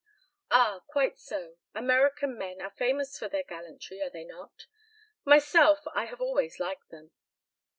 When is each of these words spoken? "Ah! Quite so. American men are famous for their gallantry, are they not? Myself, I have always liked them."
"Ah! 0.49 0.81
Quite 0.87 1.19
so. 1.19 1.57
American 1.75 2.35
men 2.35 2.59
are 2.59 2.71
famous 2.71 3.19
for 3.19 3.27
their 3.29 3.43
gallantry, 3.43 4.01
are 4.01 4.09
they 4.09 4.23
not? 4.23 4.65
Myself, 5.25 5.81
I 5.93 6.05
have 6.05 6.19
always 6.19 6.59
liked 6.59 6.89
them." 6.89 7.11